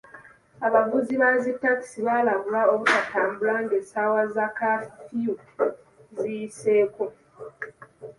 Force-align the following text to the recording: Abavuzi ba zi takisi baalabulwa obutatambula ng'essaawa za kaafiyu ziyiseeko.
Abavuzi 0.67 1.13
ba 1.21 1.29
zi 1.41 1.51
takisi 1.61 1.99
baalabulwa 2.07 2.61
obutatambula 2.73 3.55
ng'essaawa 3.63 4.21
za 4.35 4.45
kaafiyu 4.57 5.33
ziyiseeko. 6.17 7.05